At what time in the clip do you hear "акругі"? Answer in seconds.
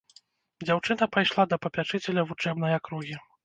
2.83-3.25